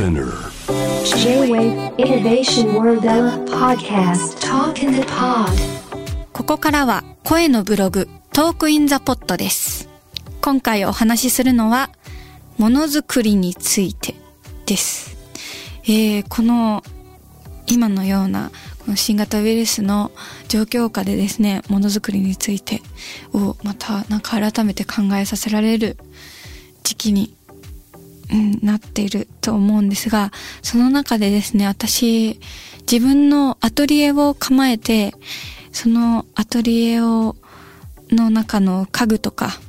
[0.00, 0.32] Spinner
[1.04, 3.04] J-Wave Innovation World
[3.50, 5.52] Podcast Talk in the Pod
[6.32, 9.90] ここからは声のブログトークインザポットです。
[10.40, 11.90] 今回お話しするのは
[12.56, 14.14] ものづくりについて
[14.64, 15.18] です。
[15.84, 16.82] えー、この
[17.66, 20.12] 今のようなこの新型ウイルスの
[20.48, 22.80] 状況下でですね、ものづくりについて
[23.34, 25.98] をまたなんか改めて考えさせられる
[26.84, 27.36] 時期に、
[28.62, 30.32] なっていると思うんですが、
[30.62, 32.40] その中でですね、私、
[32.90, 35.14] 自分のアトリエを構えて、
[35.72, 37.36] そのアトリエを、
[38.10, 39.60] の中の家具とか、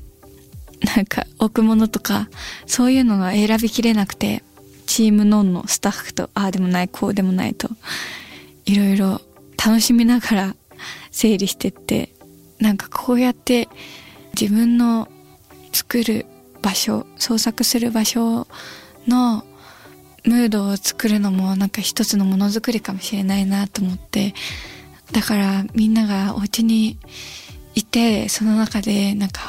[0.95, 2.29] なんか置くものとか、
[2.65, 4.43] そういうのが選びきれなくて、
[4.87, 7.69] チームノンのスタッフと、ああでもない、こうでもないと、
[8.65, 9.21] いろいろ
[9.63, 10.55] 楽しみながら
[11.11, 12.13] 整理してって、
[12.59, 13.69] なんかこうやって
[14.39, 15.07] 自分の
[15.71, 16.25] 作る
[16.61, 18.47] 場所、創作する場所
[19.07, 19.45] の
[20.23, 24.33] ムードを作るのもなんか一つのものづくりかもしれないなと思って、
[25.11, 26.97] だからみんながお家に
[27.75, 29.41] いて、その中でなんか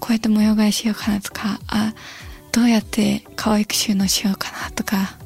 [0.00, 1.94] こうやって模様替えしようかなとか、あ、
[2.52, 5.16] どうやって可愛く収納しようかなとか、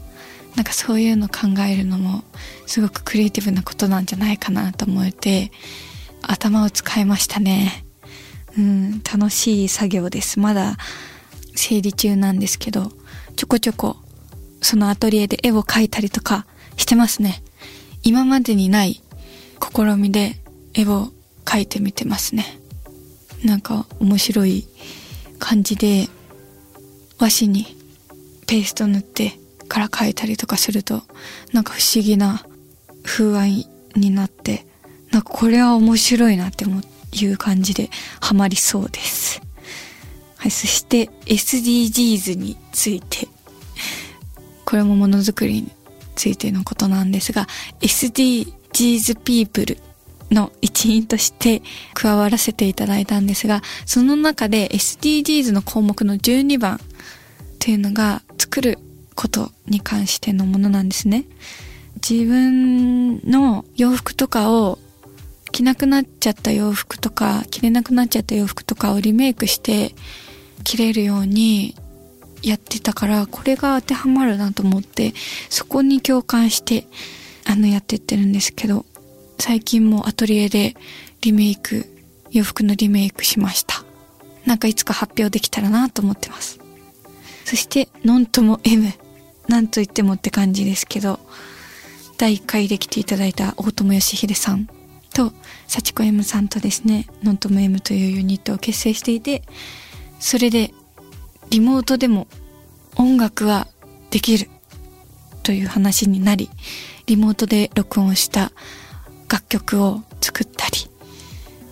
[0.56, 2.24] なんかそういうの考えるのも
[2.66, 5.52] すごくクリエイティブなことなんじゃないかなと思えて、
[6.22, 7.84] 頭を使いましたね。
[8.56, 10.40] うん、楽しい作業です。
[10.40, 10.76] まだ
[11.58, 12.92] 整理中なんですけど、
[13.36, 13.96] ちょこちょこ
[14.62, 17.42] そのアトリエで絵を描いたりとかしてますね。
[18.04, 19.02] 今までにない
[19.60, 20.36] 試みで
[20.74, 21.08] 絵を
[21.44, 22.58] 描いてみてますね。
[23.44, 24.66] なんか面白い
[25.38, 26.08] 感じで
[27.18, 27.76] 和紙に
[28.46, 31.02] ペースト塗ってから描いたりとかすると
[31.52, 32.44] なんか不思議な
[33.02, 34.64] 風合いになって
[35.10, 39.40] なんかこれは面白いなっていう感じでハマりそうです。
[40.38, 43.28] はい、そして SDGs について。
[44.68, 45.70] これもものづくりに
[46.14, 47.46] ついてのことなんですが
[47.80, 49.78] SDGs ピープル
[50.30, 51.62] の一員として
[51.94, 56.78] 加わらせていただいたんですがその中で SDGs の項目の12番
[57.60, 58.78] というのが作る
[59.14, 61.24] ことに関してのものなんですね。
[62.06, 64.78] 自分の洋服とかを
[65.50, 69.94] 着なくなっちゃった洋服とか着れなくなっちゃった洋服とかをリメイクして
[70.68, 71.74] 着れるように
[72.42, 75.14] やってたからこれが当てはまるなと思って
[75.48, 76.86] そこに共感して
[77.46, 78.84] あのやってってるんですけど
[79.38, 80.76] 最近もアトリエで
[81.22, 81.86] リメイク
[82.30, 83.82] 洋服のリメイクしました。
[84.44, 86.60] なんかいつか発表できたらなと思ってます。
[87.46, 88.92] そしてノンとも M
[89.48, 91.18] なんと言ってもって感じですけど
[92.18, 94.68] 第1回で来ていただいた大友義秀さん
[95.14, 95.32] と
[95.66, 99.42] 幸子 M さんとですねノンとも M というユニットを結成していて
[100.18, 100.72] それで
[101.50, 102.26] リモートでも
[102.96, 103.66] 音楽は
[104.10, 104.48] できる
[105.42, 106.50] という話になり
[107.06, 108.52] リモートで録音した
[109.30, 110.76] 楽曲を作ったり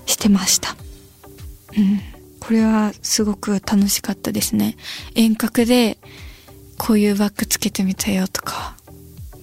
[0.06, 0.76] してました。
[1.76, 2.00] うん。
[2.40, 4.76] これはすごく楽しかったですね。
[5.14, 5.98] 遠隔で
[6.78, 8.76] こういうバッグつけてみたよとか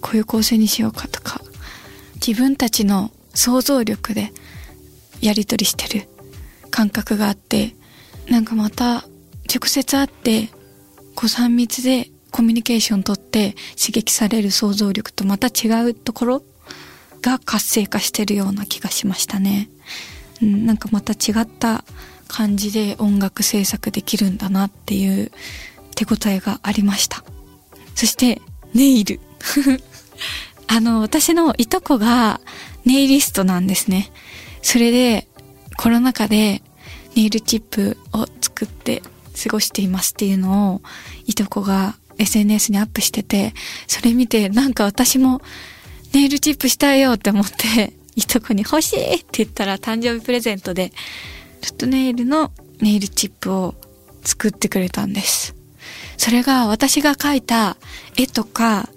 [0.01, 1.41] こういう構成にしようかとか
[2.25, 4.31] 自分たちの想像力で
[5.21, 6.07] やり取りしてる
[6.69, 7.75] 感覚があって
[8.29, 9.05] なんかまた
[9.53, 10.49] 直接会って
[11.15, 16.43] こう3密でコミュニケーション取って刺激される想像力とまた違うところ
[17.21, 19.69] が活性化してるような気がしましたね。
[20.41, 21.85] うん、なんかまた違った
[22.27, 25.31] 感じで音楽制作できるんだなっていう
[25.95, 27.23] 手応えがありました。
[27.95, 28.41] そして、
[28.73, 29.19] ネイル。
[30.67, 32.41] あの、私のいとこが
[32.85, 34.11] ネイリストなんですね。
[34.61, 35.27] それで、
[35.77, 36.63] コロナ禍で
[37.15, 39.01] ネイルチップを作って
[39.43, 40.81] 過ごしていますっていうのを、
[41.25, 43.53] いとこが SNS にアップしてて、
[43.87, 45.41] それ見て、なんか私も
[46.13, 50.91] ネイルチップしたいよって思って、 いとこに欲しいって言ったら誕生日プレゼントで、
[51.61, 53.75] ちょっとネイルのネイルチップを
[54.23, 55.55] 作ってくれたんです。
[56.17, 57.77] それが私が描いた
[58.15, 58.89] 絵とか、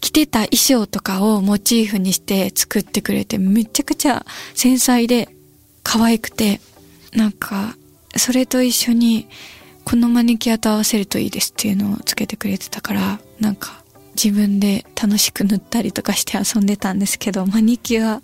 [0.00, 4.24] 着てた衣装とかをモチーフにして作ってくれて、めちゃくちゃ
[4.54, 5.28] 繊細で
[5.82, 6.60] 可愛くて、
[7.12, 7.76] なんか、
[8.16, 9.28] それと一緒に、
[9.84, 13.82] このマニキュアと合わせるといいですっていうのをつけてくれてたから、なんか、
[14.22, 18.22] 自分で楽しく塗ったりとかして遊んでたんですけど、マニキュア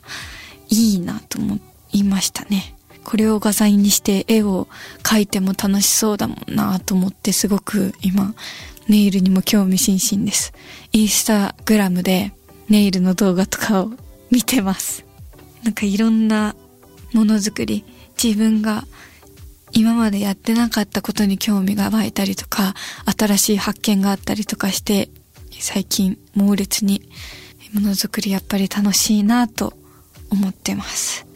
[0.68, 1.58] いいなと思
[1.92, 2.74] いましたね。
[3.04, 4.66] これを画材にして絵を
[5.02, 8.34] 描いても楽しそうだもんなと思ってすごく今
[8.88, 10.52] ネイルにも興味津々です。
[10.92, 12.32] インスタグラムで
[12.68, 13.92] ネイルの動画とかを
[14.30, 15.04] 見てます。
[15.62, 16.56] なんかいろんな
[17.12, 17.84] ものづくり、
[18.24, 18.84] 自分が
[19.72, 22.74] 今までやってなかったことに興味が湧いたりとか、
[23.18, 25.10] 新しい発見があったりとかして、
[25.50, 27.02] 最近猛烈に
[27.74, 29.74] ものづくりやっぱり楽しいなと
[30.30, 31.26] 思ってます。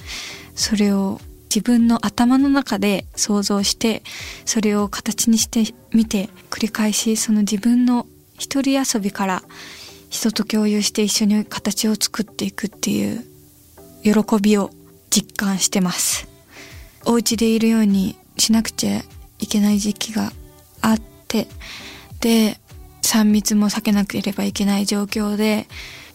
[0.54, 1.20] それを
[1.54, 4.02] 自分の頭の中で想像して
[4.44, 8.06] それを形にしてみて繰り返しその自分の
[8.38, 9.42] 一人遊びから
[10.10, 13.24] 人と共有して一緒に形を作っていくっていう
[14.02, 14.12] 喜
[14.42, 14.70] びを
[15.10, 16.27] 実感してます
[17.08, 19.00] お家でいるようにしなくちゃ
[19.38, 20.30] いけない時期が
[20.82, 21.48] あって
[22.20, 22.60] で
[23.00, 25.66] 3密も避けなければいけない状況で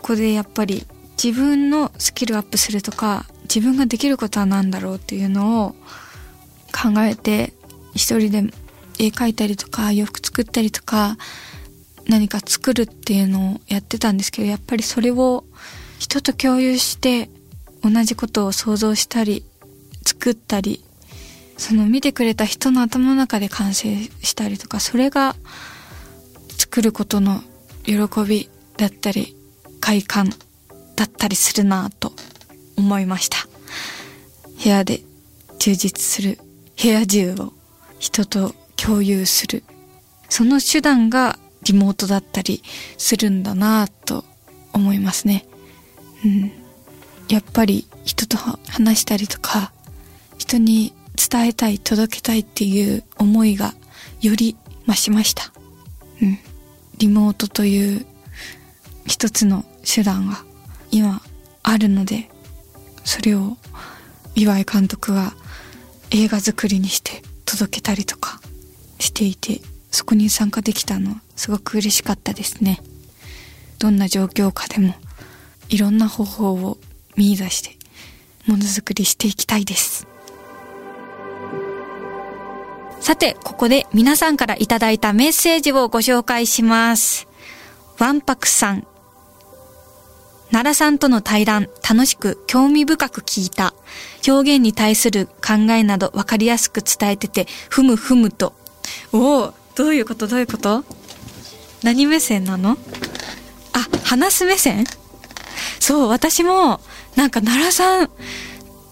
[0.01, 0.85] ここでやっぱり
[1.21, 5.69] 自分のスキルアップするとか自分ができることは何だろうっていうのを
[6.71, 7.53] 考えて
[7.95, 8.53] 一人で
[8.99, 11.17] 絵描いたりとか洋服作ったりとか
[12.07, 15.43] 何か作るっていうのをやってたんですけどやっぱりそれを
[15.97, 17.31] 人と共有して
[17.81, 19.43] 同じことを想像したり
[20.23, 20.81] 作ったり
[21.57, 25.35] その見てくれた人の頭の中で完成したりとかそれが
[26.57, 27.41] 作ることの
[27.83, 27.93] 喜
[28.25, 29.35] びだったり
[29.81, 30.29] 快感
[30.95, 32.13] だったりするなと
[32.77, 33.37] 思いました。
[34.63, 35.01] 部屋で
[35.59, 36.39] 充実する
[36.81, 37.51] 部屋中を
[37.99, 39.63] 人と共有する。
[40.29, 42.63] その手段がリモートだったり
[42.97, 44.23] するんだなと
[44.71, 45.45] 思いますね。
[46.23, 46.51] うん。
[47.27, 49.73] やっぱり人と話したりとか
[50.37, 53.73] 人に伝えたい届けたいっていう思いが
[54.21, 54.55] より
[54.87, 55.51] 増しました。
[56.21, 56.39] うん。
[56.97, 58.05] リモートという
[59.05, 60.43] 一つの手段が
[60.91, 61.21] 今
[61.63, 62.29] あるので
[63.03, 63.57] それを
[64.35, 65.33] 岩井監督は
[66.11, 68.39] 映画作りにして届けたりとか
[68.99, 69.59] していて
[69.91, 72.79] そこに参加できたのはすごく嬉しかったですね。
[73.79, 74.95] どんな状況下でも
[75.69, 76.77] いろんな方法を
[77.17, 77.71] 見出して
[78.47, 80.07] ものづくりしていきたいです。
[83.03, 87.27] さてここで皆さんからいただいたメッセージをご紹介します
[87.99, 88.87] ワンパクさん
[90.51, 93.73] 奈良さんとの対談、楽しく興味深く聞いた。
[94.27, 98.53] 表現に対する考えなど分かりやすく伝えてて、ふむふむと。
[99.11, 100.83] おお、どういうことどういうこと？
[101.81, 102.77] 何目線なの？
[103.73, 104.85] あ、話す目線？
[105.79, 106.79] そう、私も、
[107.15, 108.09] なんか奈良さんっ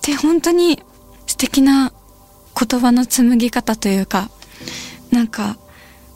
[0.02, 0.82] て本当に
[1.28, 1.94] 素敵な
[2.64, 4.30] 言葉の紡ぎ方というか、
[5.12, 5.58] なんか、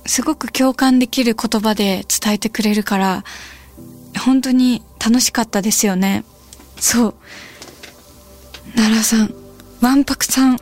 [0.06, 3.24] すごく共感できる言葉で伝えてくれるから、
[4.19, 6.24] 本当に楽しかったですよね。
[6.77, 7.15] そう。
[8.75, 9.33] 奈良さん、
[9.81, 10.59] わんぱくさんっ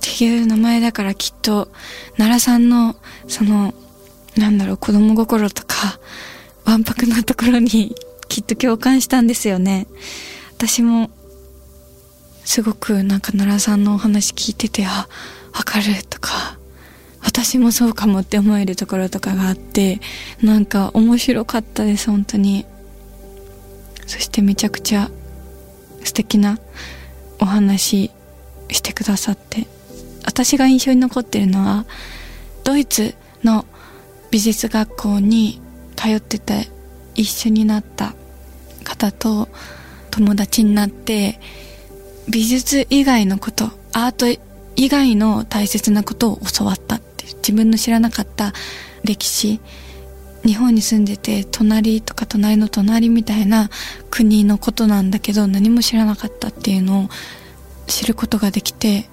[0.00, 1.68] ていう名前だからきっと、
[2.16, 2.96] 奈良さんの、
[3.26, 3.72] その、
[4.36, 5.98] なんだろう、子供心とか、
[6.64, 7.94] わんぱくなところに
[8.28, 9.86] きっと共感したんですよね。
[10.56, 11.10] 私も、
[12.44, 15.08] すごくなんか奈良さんのお話聞いてて、あ、
[15.52, 16.58] わかるとか、
[17.22, 20.00] 私もそうかもって思えるところとかがあって、
[20.42, 22.66] なんか面白かったです、本当に。
[24.06, 25.10] そしてめちゃくちゃ
[26.04, 26.58] 素敵な
[27.40, 28.10] お話
[28.70, 29.66] してくださって
[30.24, 31.86] 私が印象に残ってるのは
[32.64, 33.64] ドイツの
[34.30, 35.60] 美術学校に
[35.96, 36.68] 通ってて
[37.14, 38.14] 一緒になった
[38.84, 39.48] 方と
[40.10, 41.40] 友達になって
[42.28, 44.26] 美術以外のことアート
[44.76, 48.52] 以外の大切なことを教わったって自分の知らなかった
[49.04, 49.60] 歴史
[50.44, 53.70] 日本に住んでて隣とか隣の隣みたいな
[54.10, 57.08] 国のことなんだけど何も知らなかったっていうのを
[57.86, 59.08] 知ることができて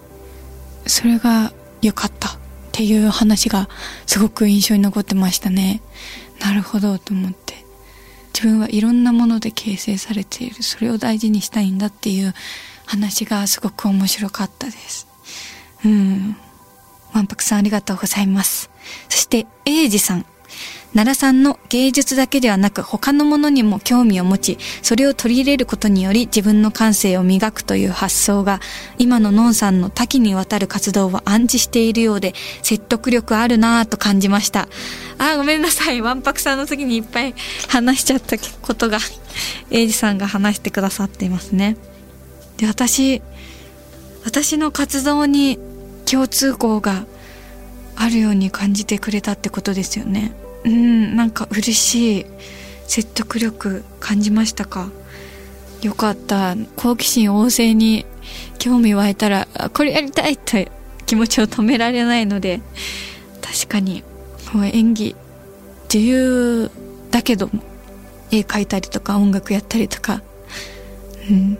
[0.88, 2.34] それが良かったっ
[2.72, 3.70] ていう話が
[4.06, 5.82] すごく印象に残ってましたね。
[6.40, 7.66] なるほどと思って。
[8.34, 10.64] 自分はいろんなもので形成されている。
[10.64, 12.34] それを大事にしたいんだっていう
[12.92, 15.08] 話がすごく面白かったです
[15.86, 16.36] うん
[17.14, 18.70] わんぱくさんありがとうございます
[19.08, 20.26] そして英二さん
[20.94, 28.60] 奈良さんの芸術だけではなく他のものにも興味を持ち、それを取り入れることにより自分の感性を磨くという発想が、
[28.98, 34.68] 今ののんさんの多岐にわたる活動を暗示しているようで、説得力あるなぁと感じました。
[35.18, 36.02] あ、ごめんなさい。
[36.02, 37.36] わんぱくさんの時にいっぱい
[37.70, 39.00] 話しちゃったことが、
[39.70, 41.78] エイジさんが話してくださっていますね。
[42.62, 43.22] で、私、
[44.24, 45.60] 私の活動に
[46.06, 47.06] 共通項が
[47.96, 50.32] あるように感じてくれたってことですよね。
[50.64, 52.26] うんなんか嬉しい
[52.86, 54.92] 説得力感じましたか？
[55.82, 56.56] よかった。
[56.76, 58.06] 好奇心旺盛に
[58.60, 60.58] 興味湧いたらこれやりたいと
[61.08, 62.62] 気持ちを止められないので
[63.42, 64.04] 確かに
[64.72, 65.16] 演技
[65.92, 66.70] 自由
[67.10, 67.64] だけども
[68.30, 70.22] 絵描いたりとか音楽やったりとか。
[71.28, 71.58] うん。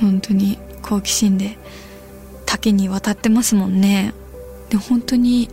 [0.00, 1.58] 本当に好奇心で
[2.46, 4.14] 多岐にわたってますもんね。
[4.70, 5.48] で本当に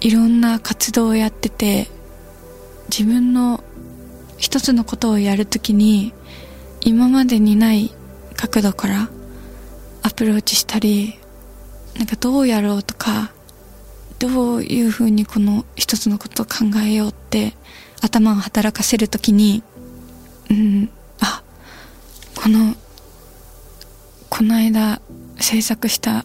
[0.00, 1.88] いろんな活動をやってて
[2.88, 3.62] 自分の
[4.38, 6.12] 一つのことをやるときに
[6.80, 7.92] 今までにない
[8.36, 9.10] 角度から
[10.02, 11.18] アプローチしたり
[11.96, 13.32] なんかどうやろうとか
[14.18, 17.54] どういうふうにこの一つのことを考えようって
[18.00, 19.62] 頭を働かせるときに
[20.50, 21.42] うんあ
[22.34, 22.74] この
[24.30, 25.02] この間
[25.38, 26.24] 制作した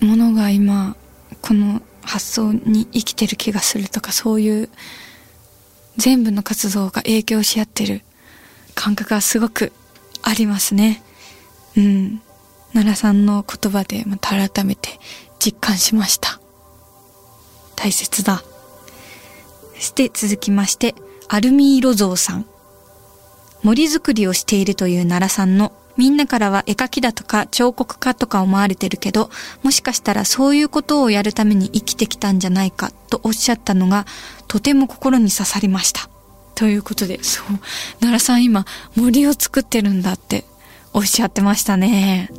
[0.00, 0.96] ものが今
[1.40, 4.68] この発想に生きてる気がするとかそういう
[5.96, 8.02] 全部の活動が影響し合ってる
[8.74, 9.72] 感覚がすごく
[10.22, 11.02] ありますね。
[11.76, 12.22] うん。
[12.72, 14.98] 奈良さんの言葉でまた改めて
[15.38, 16.40] 実感しました。
[17.76, 18.42] 大切だ。
[19.74, 20.94] そして続きまして、
[21.28, 22.46] アルミ色像さん。
[23.62, 29.30] 森作りをしているという奈良さんのみんなからは絵描きだとか彫刻家とか思われてるけど、
[29.62, 34.06] もしかしたらそういうことをやるために生きてきたんじゃないかとおっしゃったのが、
[34.48, 36.08] とても心に刺さりました。
[36.54, 37.46] ということで、そう、
[38.00, 40.44] 奈良さん今森を作ってるんだって
[40.92, 42.30] おっしゃってましたね。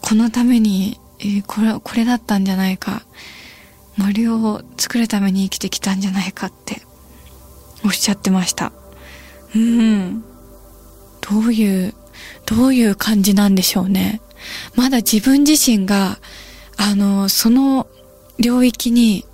[0.00, 3.02] このために、えー、これ、これだったんじゃないか。
[3.96, 6.82] 森を作るために生きてきたんじゃないかって
[7.84, 8.72] おっしゃってました。
[9.54, 10.24] うん。
[11.20, 11.94] どういう
[12.46, 14.20] どういう感じなんでしょうね。
[14.74, 16.18] まだ自分自身が、
[16.76, 17.86] あの、その
[18.38, 19.24] 領域に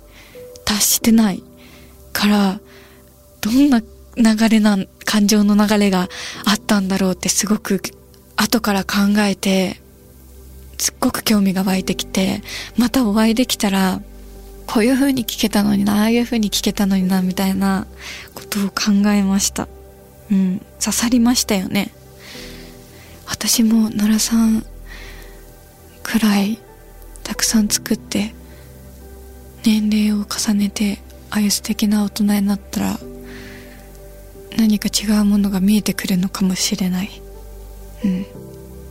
[0.65, 1.43] 達してない
[2.13, 2.61] から、
[3.41, 3.81] どんな
[4.15, 6.07] 流れな、感情の流れが
[6.45, 7.81] あったんだろうってすごく
[8.37, 9.81] 後から考えて、
[10.77, 12.41] すっごく興味が湧いてきて、
[12.77, 14.01] またお会いできたら、
[14.67, 17.87] こういう風に聞けたのにな、ああいう風に聞けたのにな、みたいな
[18.33, 19.67] ことを考えました。
[20.31, 21.91] うん、刺さりましたよね。
[23.31, 24.63] 私も奈良さん
[26.03, 26.59] くらい
[27.23, 28.35] たくさん作って
[29.63, 32.99] 年齢を重ねてああいう素敵な大人になったら
[34.57, 37.21] 何か違うものが見えてくるのかもしれない。
[38.03, 38.25] うん。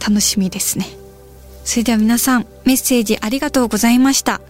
[0.01, 0.87] 楽しみですね。
[1.65, 4.41] それでは皆さん、メッセージありがとうございました。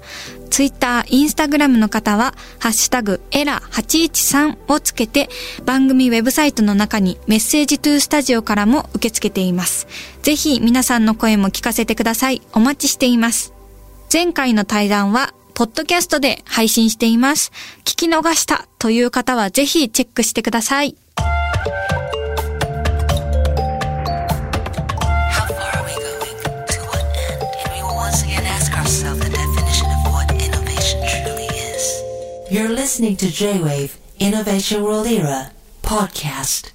[0.50, 5.30] ツイッター、インスタグラムの方は、ハッシュタグ、エラ813をつけて、
[5.64, 9.87] 番組ウェブサイトの中にメッセージトゥースタジオからも受け付けています。
[10.23, 12.42] ぜひ皆さんの声も聞かせてください。
[12.52, 13.54] お待ちしています。
[14.12, 17.52] 前回の対談は、ポッドキャストで配信しています。
[17.85, 20.97] 聞き逃したという方はぜひチェックしてください。
[32.90, 36.73] Listening to J-Wave Innovation World Era podcast.